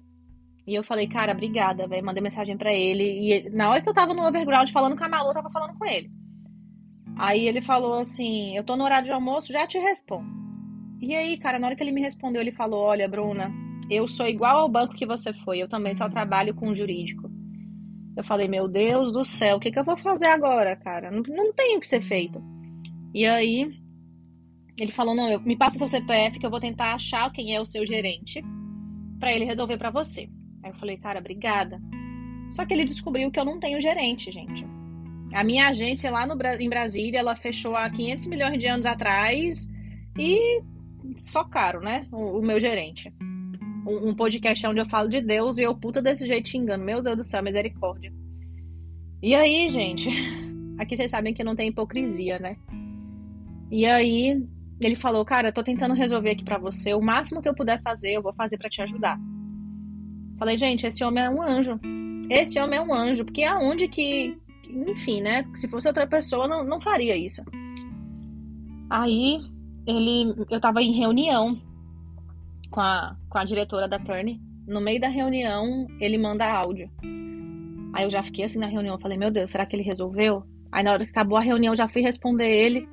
E 0.67 0.75
eu 0.75 0.83
falei, 0.83 1.07
cara, 1.07 1.31
obrigada, 1.31 1.87
velho. 1.87 2.05
Mandei 2.05 2.21
mensagem 2.21 2.55
para 2.55 2.71
ele. 2.71 3.03
E 3.03 3.49
na 3.49 3.67
hora 3.67 3.81
que 3.81 3.89
eu 3.89 3.93
tava 3.93 4.13
no 4.13 4.25
overground 4.25 4.69
falando 4.69 4.95
com 4.95 5.03
a 5.03 5.09
Malu, 5.09 5.29
eu 5.29 5.33
tava 5.33 5.49
falando 5.49 5.75
com 5.77 5.85
ele. 5.85 6.11
Aí 7.17 7.47
ele 7.47 7.61
falou 7.61 7.99
assim: 7.99 8.55
Eu 8.55 8.63
tô 8.63 8.75
no 8.75 8.83
horário 8.83 9.05
de 9.05 9.11
almoço, 9.11 9.51
já 9.51 9.65
te 9.65 9.79
respondo. 9.79 10.27
E 11.01 11.15
aí, 11.15 11.37
cara, 11.37 11.57
na 11.57 11.67
hora 11.67 11.75
que 11.75 11.81
ele 11.81 11.91
me 11.91 12.01
respondeu, 12.01 12.41
ele 12.41 12.51
falou: 12.51 12.83
Olha, 12.83 13.07
Bruna, 13.07 13.51
eu 13.89 14.07
sou 14.07 14.27
igual 14.27 14.59
ao 14.59 14.69
banco 14.69 14.95
que 14.95 15.05
você 15.05 15.33
foi, 15.33 15.59
eu 15.59 15.67
também 15.67 15.93
só 15.93 16.09
trabalho 16.09 16.53
com 16.53 16.73
jurídico. 16.73 17.29
Eu 18.15 18.23
falei: 18.23 18.47
Meu 18.47 18.67
Deus 18.67 19.11
do 19.11 19.23
céu, 19.23 19.57
o 19.57 19.59
que, 19.59 19.71
que 19.71 19.79
eu 19.79 19.83
vou 19.83 19.97
fazer 19.97 20.27
agora, 20.27 20.75
cara? 20.75 21.11
Não, 21.11 21.21
não 21.27 21.53
tem 21.53 21.77
o 21.77 21.79
que 21.79 21.87
ser 21.87 22.01
feito. 22.01 22.41
E 23.13 23.25
aí, 23.25 23.71
ele 24.79 24.91
falou: 24.91 25.15
Não, 25.15 25.29
eu, 25.29 25.39
me 25.41 25.57
passa 25.57 25.77
seu 25.77 25.87
CPF 25.87 26.39
que 26.39 26.45
eu 26.45 26.49
vou 26.49 26.59
tentar 26.59 26.93
achar 26.93 27.31
quem 27.31 27.53
é 27.53 27.61
o 27.61 27.65
seu 27.65 27.85
gerente 27.85 28.43
para 29.19 29.33
ele 29.33 29.45
resolver 29.45 29.77
para 29.77 29.91
você. 29.91 30.29
Aí 30.63 30.71
eu 30.71 30.75
falei: 30.75 30.97
Cara, 30.97 31.19
obrigada. 31.19 31.79
Só 32.51 32.65
que 32.65 32.73
ele 32.73 32.85
descobriu 32.85 33.29
que 33.31 33.39
eu 33.39 33.45
não 33.45 33.59
tenho 33.59 33.81
gerente, 33.81 34.31
gente. 34.31 34.65
A 35.33 35.43
minha 35.43 35.67
agência 35.67 36.09
lá 36.09 36.25
no, 36.25 36.37
em 36.59 36.69
Brasília, 36.69 37.19
ela 37.19 37.35
fechou 37.35 37.75
há 37.75 37.89
500 37.89 38.27
milhões 38.27 38.57
de 38.57 38.67
anos 38.67 38.85
atrás 38.85 39.67
e 40.17 40.61
só 41.17 41.43
caro, 41.43 41.81
né? 41.81 42.07
O, 42.11 42.39
o 42.39 42.41
meu 42.41 42.59
gerente. 42.59 43.13
Um, 43.85 44.09
um, 44.09 44.15
podcast 44.15 44.65
onde 44.65 44.79
eu 44.79 44.85
falo 44.85 45.09
de 45.09 45.21
Deus 45.21 45.57
e 45.57 45.61
eu 45.61 45.75
puta 45.75 46.01
desse 46.01 46.25
jeito 46.25 46.49
xingando. 46.49 46.83
Meu 46.83 47.01
Deus 47.01 47.17
do 47.17 47.23
céu, 47.23 47.43
misericórdia. 47.43 48.11
E 49.21 49.35
aí, 49.35 49.69
gente, 49.69 50.09
aqui 50.79 50.97
vocês 50.97 51.11
sabem 51.11 51.33
que 51.33 51.43
não 51.43 51.55
tem 51.55 51.69
hipocrisia, 51.69 52.39
né? 52.39 52.57
E 53.71 53.85
aí, 53.85 54.43
ele 54.81 54.95
falou, 54.95 55.23
cara, 55.23 55.49
eu 55.49 55.53
tô 55.53 55.63
tentando 55.63 55.93
resolver 55.93 56.31
aqui 56.31 56.43
para 56.43 56.57
você. 56.57 56.93
O 56.93 57.01
máximo 57.01 57.41
que 57.41 57.47
eu 57.47 57.55
puder 57.55 57.81
fazer, 57.81 58.13
eu 58.13 58.21
vou 58.21 58.33
fazer 58.33 58.57
para 58.57 58.69
te 58.69 58.81
ajudar. 58.81 59.19
Falei, 60.37 60.57
gente, 60.57 60.85
esse 60.85 61.03
homem 61.03 61.23
é 61.23 61.29
um 61.29 61.41
anjo. 61.41 61.79
Esse 62.29 62.59
homem 62.59 62.79
é 62.79 62.81
um 62.81 62.93
anjo, 62.93 63.23
porque 63.23 63.43
aonde 63.43 63.87
que. 63.87 64.37
Enfim, 64.69 65.21
né? 65.21 65.45
Se 65.55 65.67
fosse 65.67 65.87
outra 65.87 66.07
pessoa, 66.07 66.47
não, 66.47 66.63
não 66.63 66.81
faria 66.81 67.15
isso. 67.15 67.43
Aí, 68.89 69.39
ele. 69.87 70.33
Eu 70.49 70.59
tava 70.59 70.81
em 70.81 70.91
reunião 70.91 71.61
com 72.75 72.81
a, 72.81 73.15
com 73.29 73.37
a 73.37 73.45
diretora 73.45 73.87
da 73.87 73.97
Turn. 73.97 74.37
No 74.67 74.81
meio 74.81 74.99
da 74.99 75.07
reunião, 75.07 75.87
ele 75.97 76.17
manda 76.17 76.45
áudio. 76.45 76.91
Aí 77.93 78.03
eu 78.03 78.11
já 78.11 78.21
fiquei 78.21 78.43
assim 78.43 78.59
na 78.59 78.67
reunião. 78.67 78.99
Falei, 78.99 79.17
meu 79.17 79.31
Deus, 79.31 79.49
será 79.49 79.65
que 79.65 79.73
ele 79.77 79.83
resolveu? 79.83 80.43
Aí 80.69 80.83
na 80.83 80.91
hora 80.91 81.05
que 81.05 81.11
acabou 81.11 81.37
a 81.37 81.41
reunião, 81.41 81.71
eu 81.71 81.77
já 81.77 81.87
fui 81.87 82.01
responder 82.01 82.49
ele. 82.51 82.85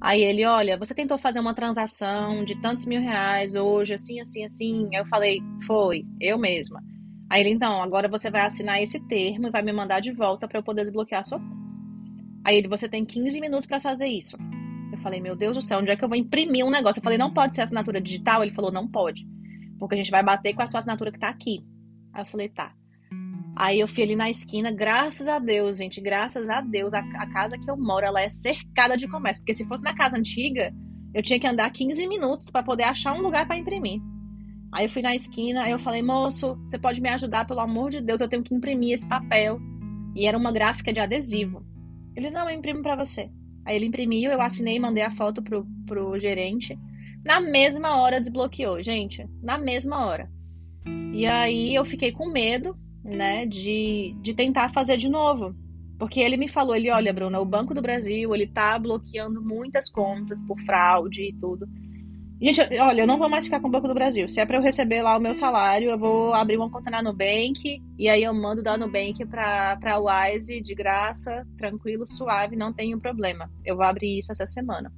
Aí 0.00 0.22
ele, 0.22 0.44
olha, 0.44 0.78
você 0.78 0.94
tentou 0.94 1.18
fazer 1.18 1.40
uma 1.40 1.52
transação 1.52 2.44
de 2.44 2.54
tantos 2.60 2.86
mil 2.86 3.00
reais 3.00 3.56
hoje, 3.56 3.94
assim, 3.94 4.20
assim, 4.20 4.44
assim. 4.44 4.88
Aí 4.94 5.00
eu 5.00 5.06
falei, 5.06 5.40
foi, 5.66 6.04
eu 6.20 6.38
mesma. 6.38 6.80
Aí 7.28 7.40
ele, 7.40 7.50
então, 7.50 7.82
agora 7.82 8.06
você 8.06 8.30
vai 8.30 8.42
assinar 8.42 8.80
esse 8.80 9.00
termo 9.08 9.48
e 9.48 9.50
vai 9.50 9.62
me 9.62 9.72
mandar 9.72 9.98
de 9.98 10.12
volta 10.12 10.46
para 10.46 10.60
eu 10.60 10.62
poder 10.62 10.84
desbloquear 10.84 11.22
a 11.22 11.24
sua 11.24 11.40
conta. 11.40 11.56
Aí 12.44 12.58
ele, 12.58 12.68
você 12.68 12.88
tem 12.88 13.04
15 13.04 13.40
minutos 13.40 13.66
para 13.66 13.80
fazer 13.80 14.06
isso. 14.06 14.36
Falei, 15.06 15.20
meu 15.20 15.36
Deus 15.36 15.56
do 15.56 15.62
céu, 15.62 15.78
onde 15.78 15.92
é 15.92 15.94
que 15.94 16.02
eu 16.02 16.08
vou 16.08 16.18
imprimir 16.18 16.66
um 16.66 16.70
negócio? 16.70 16.98
Eu 16.98 17.04
falei, 17.04 17.16
não 17.16 17.32
pode 17.32 17.54
ser 17.54 17.60
assinatura 17.60 18.00
digital? 18.00 18.42
Ele 18.42 18.50
falou, 18.50 18.72
não 18.72 18.88
pode. 18.88 19.24
Porque 19.78 19.94
a 19.94 19.98
gente 19.98 20.10
vai 20.10 20.20
bater 20.20 20.52
com 20.52 20.62
a 20.62 20.66
sua 20.66 20.80
assinatura 20.80 21.12
que 21.12 21.18
tá 21.20 21.28
aqui. 21.28 21.64
Aí 22.12 22.22
eu 22.22 22.26
falei, 22.26 22.48
tá. 22.48 22.74
Aí 23.54 23.78
eu 23.78 23.86
fui 23.86 24.02
ali 24.02 24.16
na 24.16 24.28
esquina, 24.28 24.72
graças 24.72 25.28
a 25.28 25.38
Deus, 25.38 25.78
gente, 25.78 26.00
graças 26.00 26.50
a 26.50 26.60
Deus, 26.60 26.92
a, 26.92 26.98
a, 26.98 27.32
casa 27.32 27.56
que 27.56 27.70
eu 27.70 27.76
moro, 27.76 28.04
ela 28.04 28.20
é 28.20 28.28
cercada 28.28 28.96
de 28.96 29.06
comércio, 29.06 29.42
porque 29.42 29.54
se 29.54 29.64
fosse 29.68 29.84
na 29.84 29.94
casa 29.94 30.18
antiga, 30.18 30.74
eu 31.14 31.22
tinha 31.22 31.38
que 31.38 31.46
andar 31.46 31.70
15 31.70 32.04
minutos 32.08 32.50
para 32.50 32.64
poder 32.64 32.82
achar 32.82 33.12
um 33.12 33.22
lugar 33.22 33.46
para 33.46 33.56
imprimir. 33.56 34.00
Aí 34.72 34.86
eu 34.86 34.90
fui 34.90 35.02
na 35.02 35.14
esquina, 35.14 35.62
aí 35.62 35.70
eu 35.70 35.78
falei, 35.78 36.02
moço, 36.02 36.56
você 36.66 36.80
pode 36.80 37.00
me 37.00 37.10
ajudar, 37.10 37.46
pelo 37.46 37.60
amor 37.60 37.90
de 37.92 38.00
Deus, 38.00 38.20
eu 38.20 38.28
tenho 38.28 38.42
que 38.42 38.52
imprimir 38.52 38.94
esse 38.94 39.06
papel. 39.06 39.60
E 40.16 40.26
era 40.26 40.36
uma 40.36 40.50
gráfica 40.50 40.92
de 40.92 40.98
adesivo. 40.98 41.64
Ele, 42.16 42.28
não, 42.28 42.50
eu 42.50 42.56
imprimo 42.56 42.82
para 42.82 42.96
você. 42.96 43.30
Aí 43.66 43.76
ele 43.76 43.86
imprimiu, 43.86 44.30
eu 44.30 44.40
assinei 44.40 44.78
mandei 44.78 45.02
a 45.02 45.10
foto 45.10 45.42
pro, 45.42 45.66
pro 45.84 46.18
gerente. 46.18 46.78
Na 47.24 47.40
mesma 47.40 47.96
hora 47.96 48.20
desbloqueou, 48.20 48.80
gente. 48.80 49.28
Na 49.42 49.58
mesma 49.58 50.06
hora. 50.06 50.30
E 51.12 51.26
aí 51.26 51.74
eu 51.74 51.84
fiquei 51.84 52.12
com 52.12 52.30
medo, 52.30 52.76
né, 53.04 53.44
de, 53.44 54.14
de 54.22 54.32
tentar 54.32 54.68
fazer 54.72 54.96
de 54.96 55.08
novo. 55.08 55.52
Porque 55.98 56.20
ele 56.20 56.36
me 56.36 56.46
falou, 56.46 56.76
ele, 56.76 56.90
olha, 56.90 57.12
Bruna, 57.12 57.40
o 57.40 57.44
Banco 57.44 57.74
do 57.74 57.82
Brasil, 57.82 58.32
ele 58.34 58.46
tá 58.46 58.78
bloqueando 58.78 59.42
muitas 59.42 59.90
contas 59.90 60.40
por 60.42 60.60
fraude 60.60 61.22
e 61.22 61.32
tudo. 61.32 61.66
Gente, 62.38 62.60
olha, 62.78 63.00
eu 63.00 63.06
não 63.06 63.16
vou 63.16 63.30
mais 63.30 63.44
ficar 63.44 63.60
com 63.60 63.68
o 63.68 63.70
Banco 63.70 63.88
do 63.88 63.94
Brasil. 63.94 64.28
Se 64.28 64.40
é 64.40 64.44
para 64.44 64.58
eu 64.58 64.62
receber 64.62 65.02
lá 65.02 65.16
o 65.16 65.20
meu 65.20 65.32
salário, 65.32 65.90
eu 65.90 65.98
vou 65.98 66.34
abrir 66.34 66.58
uma 66.58 66.70
conta 66.70 66.90
na 66.90 67.02
Nubank 67.02 67.82
e 67.98 68.08
aí 68.10 68.22
eu 68.22 68.34
mando 68.34 68.62
da 68.62 68.76
Nubank 68.76 69.24
para 69.24 69.76
para 69.76 69.98
Wise 69.98 70.60
de 70.60 70.74
graça, 70.74 71.46
tranquilo, 71.56 72.06
suave, 72.06 72.54
não 72.54 72.74
tenho 72.74 73.00
problema. 73.00 73.50
Eu 73.64 73.76
vou 73.76 73.86
abrir 73.86 74.18
isso 74.18 74.32
essa 74.32 74.46
semana. 74.46 74.92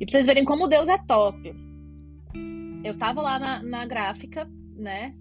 E 0.00 0.04
pra 0.04 0.10
vocês 0.10 0.26
verem 0.26 0.44
como 0.44 0.66
Deus 0.66 0.88
é 0.88 0.98
top. 0.98 1.54
Eu 2.82 2.98
tava 2.98 3.22
lá 3.22 3.38
na, 3.38 3.62
na 3.62 3.86
gráfica, 3.86 4.50
né? 4.74 5.14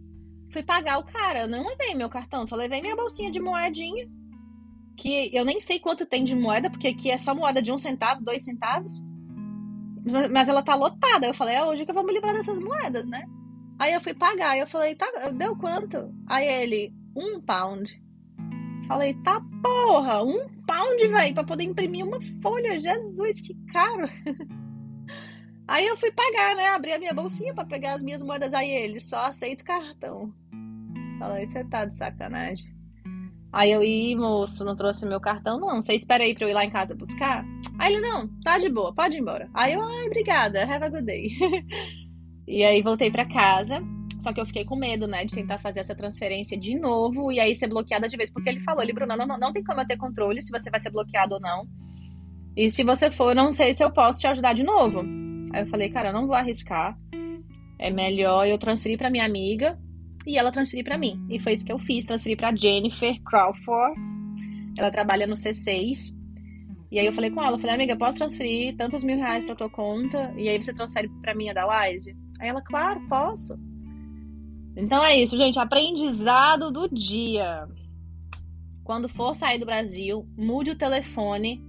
Fui 0.52 0.64
pagar 0.64 0.98
o 0.98 1.04
cara. 1.04 1.42
Eu 1.42 1.48
não 1.48 1.68
levei 1.68 1.94
meu 1.94 2.10
cartão, 2.10 2.44
só 2.46 2.56
levei 2.56 2.82
minha 2.82 2.96
bolsinha 2.96 3.30
de 3.30 3.40
moedinha. 3.40 4.08
Que 4.98 5.30
eu 5.32 5.46
nem 5.46 5.60
sei 5.60 5.80
quanto 5.80 6.08
tem 6.08 6.24
de 6.24 6.36
moeda, 6.36 6.72
porque 6.72 6.88
aqui 6.88 7.12
é 7.12 7.20
só 7.20 7.36
moeda 7.36 7.62
de 7.62 7.72
um 7.72 7.78
centavo, 7.78 8.24
dois 8.24 8.44
centavos. 8.44 9.04
Mas 10.32 10.50
ela 10.50 10.62
tá 10.62 10.76
lotada. 10.76 11.28
Eu 11.28 11.34
falei, 11.34 11.56
é 11.56 11.64
hoje 11.64 11.86
que 11.86 11.92
eu 11.92 11.96
vou 11.96 12.06
me 12.06 12.14
livrar 12.14 12.34
dessas 12.34 12.58
moedas, 12.60 13.08
né? 13.08 13.26
Aí 13.78 13.94
eu 13.94 14.02
fui 14.02 14.14
pagar. 14.14 14.58
Eu 14.58 14.68
falei, 14.68 14.96
tá, 14.96 15.08
deu 15.34 15.56
quanto? 15.56 16.14
Aí 16.28 16.48
ele, 16.48 16.94
um 17.16 17.42
pound. 17.42 18.02
Falei, 18.88 19.14
tá 19.24 19.42
porra, 19.62 20.24
um 20.24 20.50
pound, 20.66 21.08
velho, 21.08 21.34
pra 21.34 21.44
poder 21.44 21.64
imprimir 21.64 22.06
uma 22.06 22.20
folha. 22.42 22.80
Jesus, 22.80 23.42
que 23.42 23.56
caro. 23.72 24.08
Aí 25.68 25.86
eu 25.86 25.96
fui 25.96 26.12
pagar, 26.12 26.56
né? 26.56 26.70
Abri 26.70 26.94
a 26.94 26.98
minha 26.98 27.14
bolsinha 27.14 27.54
para 27.54 27.66
pegar 27.66 27.94
as 27.94 28.02
minhas 28.02 28.24
moedas. 28.24 28.56
Aí 28.56 28.72
ele, 28.72 29.00
só 29.00 29.26
aceito 29.26 29.64
cartão. 29.64 30.34
Falei, 31.20 31.46
você 31.46 31.64
tá 31.64 31.86
de 31.86 31.96
sacanagem. 31.96 32.79
Aí 33.52 33.72
eu, 33.72 33.84
ih, 33.84 34.16
moço, 34.16 34.64
não 34.64 34.76
trouxe 34.76 35.06
meu 35.06 35.20
cartão, 35.20 35.60
não. 35.60 35.82
Você 35.82 35.94
espera 35.94 36.24
aí 36.24 36.36
pra 36.36 36.46
eu 36.46 36.50
ir 36.50 36.54
lá 36.54 36.64
em 36.64 36.70
casa 36.70 36.96
buscar? 36.96 37.44
Aí 37.80 37.94
ele, 37.94 38.02
não, 38.02 38.28
tá 38.44 38.58
de 38.60 38.70
boa, 38.70 38.94
pode 38.94 39.18
ir 39.18 39.22
embora. 39.22 39.50
Aí 39.54 39.74
eu, 39.74 39.82
ai, 39.82 40.06
obrigada, 40.06 40.64
have 40.64 40.84
a 40.84 40.90
good 40.90 41.06
day. 41.06 41.30
e 42.48 42.64
aí 42.64 42.82
voltei 42.84 43.10
pra 43.10 43.26
casa. 43.26 43.82
Só 44.20 44.34
que 44.34 44.40
eu 44.40 44.46
fiquei 44.46 44.66
com 44.66 44.76
medo, 44.76 45.08
né, 45.08 45.24
de 45.26 45.34
tentar 45.34 45.60
fazer 45.60 45.80
essa 45.80 45.96
transferência 45.96 46.58
de 46.58 46.78
novo 46.78 47.32
e 47.32 47.40
aí 47.40 47.56
ser 47.56 47.68
bloqueada 47.68 48.08
de 48.08 48.18
vez. 48.18 48.32
Porque 48.32 48.50
ele 48.50 48.60
falou, 48.60 48.84
ele, 48.84 48.94
Bruno, 48.94 49.16
não, 49.16 49.26
não, 49.26 49.40
não 49.40 49.54
tem 49.54 49.64
como 49.64 49.82
eu 49.82 49.88
ter 49.88 49.98
controle 49.98 50.42
se 50.42 50.52
você 50.52 50.70
vai 50.70 50.80
ser 50.80 50.92
bloqueado 50.92 51.36
ou 51.36 51.40
não. 51.40 51.66
E 52.56 52.70
se 52.70 52.84
você 52.84 53.10
for, 53.10 53.34
não 53.34 53.52
sei 53.52 53.74
se 53.74 53.84
eu 53.84 53.92
posso 53.92 54.20
te 54.20 54.28
ajudar 54.28 54.54
de 54.54 54.64
novo. 54.64 55.00
Aí 55.54 55.62
eu 55.62 55.68
falei, 55.68 55.90
cara, 55.90 56.10
eu 56.10 56.14
não 56.14 56.28
vou 56.28 56.36
arriscar. 56.36 56.98
É 57.80 57.90
melhor 57.90 58.46
eu 58.46 58.60
transferir 58.60 58.98
para 58.98 59.10
minha 59.10 59.26
amiga 59.26 59.80
e 60.26 60.38
ela 60.38 60.52
transferir 60.52 60.84
para 60.84 60.98
mim. 60.98 61.26
E 61.30 61.40
foi 61.40 61.54
isso 61.54 61.66
que 61.66 61.72
eu 61.72 61.80
fiz, 61.80 62.06
transferi 62.06 62.36
para 62.36 62.56
Jennifer 62.56 63.22
Crawford. 63.24 64.00
Ela 64.78 64.92
trabalha 64.92 65.28
no 65.28 65.36
C6. 65.36 66.16
E 66.92 67.00
aí 67.00 67.06
eu 67.06 67.14
falei 67.14 67.30
com 67.30 67.44
ela, 67.44 67.60
falei, 67.60 67.76
amiga, 67.76 67.96
posso 67.96 68.18
transferir 68.18 68.76
tantos 68.76 69.04
mil 69.04 69.18
reais 69.18 69.44
pra 69.44 69.56
tua 69.56 69.70
conta? 69.70 70.34
E 70.38 70.50
aí 70.50 70.62
você 70.62 70.74
transfere 70.74 71.08
pra 71.22 71.36
mim 71.36 71.50
a 71.50 71.54
da 71.54 71.68
Wise? 71.68 72.16
Aí 72.40 72.50
ela, 72.50 72.62
claro, 72.62 73.00
posso. 73.08 73.60
Então 74.76 75.04
é 75.04 75.18
isso, 75.18 75.38
gente. 75.38 75.60
Aprendizado 75.60 76.72
do 76.72 76.88
dia. 76.88 77.68
Quando 78.84 79.08
for 79.08 79.36
sair 79.36 79.60
do 79.60 79.66
Brasil, 79.66 80.28
mude 80.36 80.72
o 80.72 80.78
telefone 80.78 81.62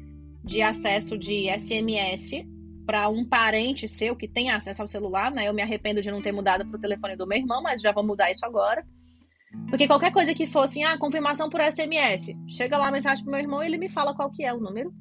de 0.42 0.62
acesso 0.62 1.18
de 1.18 1.50
SMS 1.50 2.46
para 2.90 3.08
um 3.08 3.24
parente 3.24 3.86
seu 3.86 4.16
que 4.16 4.26
tem 4.26 4.50
acesso 4.50 4.82
ao 4.82 4.88
celular, 4.88 5.30
né? 5.30 5.46
Eu 5.46 5.54
me 5.54 5.62
arrependo 5.62 6.02
de 6.02 6.10
não 6.10 6.20
ter 6.20 6.32
mudado 6.32 6.66
para 6.66 6.76
o 6.76 6.80
telefone 6.80 7.14
do 7.14 7.24
meu 7.24 7.38
irmão, 7.38 7.62
mas 7.62 7.80
já 7.80 7.92
vou 7.92 8.04
mudar 8.04 8.32
isso 8.32 8.44
agora. 8.44 8.84
Porque 9.68 9.86
qualquer 9.86 10.10
coisa 10.10 10.34
que 10.34 10.44
fosse, 10.44 10.82
ah, 10.82 10.98
confirmação 10.98 11.48
por 11.48 11.60
SMS, 11.60 12.32
chega 12.48 12.76
lá 12.76 12.88
a 12.88 12.90
mensagem 12.90 13.22
pro 13.22 13.30
meu 13.30 13.40
irmão 13.40 13.62
e 13.62 13.66
ele 13.66 13.78
me 13.78 13.88
fala 13.88 14.12
qual 14.12 14.28
que 14.28 14.44
é 14.44 14.52
o 14.52 14.58
número. 14.58 14.92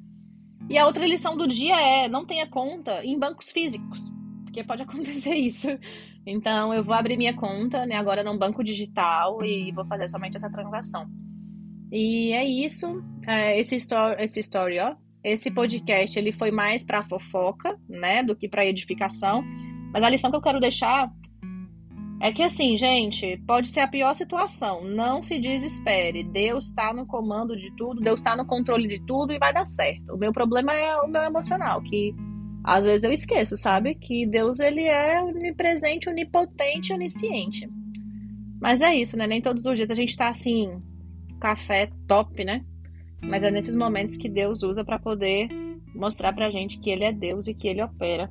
E 0.68 0.78
a 0.78 0.86
outra 0.86 1.04
lição 1.04 1.36
do 1.36 1.48
dia 1.48 1.80
é, 1.80 2.08
não 2.08 2.24
tenha 2.24 2.46
conta 2.46 3.04
em 3.04 3.18
bancos 3.18 3.50
físicos, 3.50 4.12
porque 4.44 4.62
pode 4.62 4.82
acontecer 4.86 5.34
isso. 5.34 5.66
Então, 6.24 6.72
eu 6.72 6.84
vou 6.84 6.94
abrir 6.94 7.16
minha 7.16 7.34
conta, 7.34 7.86
né, 7.86 7.96
agora 7.96 8.22
num 8.22 8.38
banco 8.38 8.62
digital 8.62 9.44
e 9.44 9.72
vou 9.72 9.84
fazer 9.84 10.06
somente 10.06 10.36
essa 10.36 10.48
transação. 10.48 11.08
E 11.90 12.30
é 12.34 12.44
isso, 12.44 13.02
é, 13.26 13.58
esse, 13.58 13.74
esse 13.74 14.38
story, 14.38 14.78
ó, 14.78 14.94
esse 15.22 15.50
podcast 15.50 16.18
ele 16.18 16.32
foi 16.32 16.50
mais 16.50 16.82
para 16.82 17.02
fofoca, 17.02 17.78
né, 17.88 18.22
do 18.22 18.34
que 18.34 18.48
para 18.48 18.64
edificação. 18.64 19.42
Mas 19.92 20.02
a 20.02 20.08
lição 20.08 20.30
que 20.30 20.36
eu 20.36 20.42
quero 20.42 20.60
deixar 20.60 21.10
é 22.22 22.30
que 22.32 22.42
assim, 22.42 22.76
gente, 22.76 23.38
pode 23.46 23.68
ser 23.68 23.80
a 23.80 23.88
pior 23.88 24.14
situação. 24.14 24.84
Não 24.84 25.22
se 25.22 25.38
desespere. 25.38 26.22
Deus 26.22 26.66
está 26.66 26.92
no 26.92 27.06
comando 27.06 27.56
de 27.56 27.74
tudo, 27.76 28.00
Deus 28.00 28.20
está 28.20 28.36
no 28.36 28.46
controle 28.46 28.86
de 28.86 29.00
tudo 29.04 29.32
e 29.32 29.38
vai 29.38 29.52
dar 29.52 29.66
certo. 29.66 30.14
O 30.14 30.18
meu 30.18 30.32
problema 30.32 30.72
é 30.74 30.96
o 30.96 31.08
meu 31.08 31.22
emocional, 31.22 31.82
que 31.82 32.14
às 32.62 32.84
vezes 32.84 33.04
eu 33.04 33.12
esqueço, 33.12 33.56
sabe? 33.56 33.94
Que 33.94 34.26
Deus 34.26 34.60
ele 34.60 34.84
é 34.84 35.22
onipresente, 35.22 36.08
onipotente, 36.08 36.92
onisciente. 36.92 37.66
Mas 38.60 38.82
é 38.82 38.94
isso, 38.94 39.16
né? 39.16 39.26
Nem 39.26 39.40
todos 39.40 39.64
os 39.64 39.74
dias 39.74 39.90
a 39.90 39.94
gente 39.94 40.14
tá 40.14 40.28
assim, 40.28 40.70
café 41.40 41.90
top, 42.06 42.44
né? 42.44 42.62
Mas 43.22 43.42
é 43.42 43.50
nesses 43.50 43.76
momentos 43.76 44.16
que 44.16 44.28
Deus 44.28 44.62
usa 44.62 44.84
para 44.84 44.98
poder 44.98 45.48
mostrar 45.94 46.32
pra 46.32 46.50
gente 46.50 46.78
que 46.78 46.90
ele 46.90 47.04
é 47.04 47.12
Deus 47.12 47.46
e 47.46 47.54
que 47.54 47.68
ele 47.68 47.82
opera. 47.82 48.30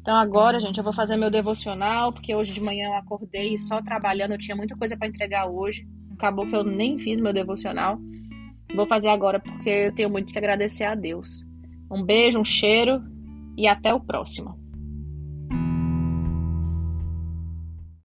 Então 0.00 0.16
agora, 0.16 0.60
gente, 0.60 0.76
eu 0.78 0.84
vou 0.84 0.92
fazer 0.92 1.16
meu 1.16 1.30
devocional, 1.30 2.12
porque 2.12 2.34
hoje 2.34 2.52
de 2.52 2.60
manhã 2.60 2.88
eu 2.88 2.94
acordei 2.94 3.56
só 3.56 3.80
trabalhando, 3.80 4.32
eu 4.32 4.38
tinha 4.38 4.56
muita 4.56 4.76
coisa 4.76 4.96
para 4.96 5.08
entregar 5.08 5.46
hoje. 5.46 5.86
Acabou 6.12 6.46
que 6.46 6.54
eu 6.54 6.62
nem 6.62 6.98
fiz 6.98 7.20
meu 7.20 7.32
devocional. 7.32 7.98
Vou 8.74 8.86
fazer 8.86 9.08
agora 9.08 9.40
porque 9.40 9.68
eu 9.68 9.94
tenho 9.94 10.10
muito 10.10 10.32
que 10.32 10.38
agradecer 10.38 10.84
a 10.84 10.94
Deus. 10.94 11.42
Um 11.90 12.02
beijo, 12.02 12.38
um 12.38 12.44
cheiro 12.44 13.02
e 13.56 13.66
até 13.66 13.94
o 13.94 14.00
próximo. 14.00 14.63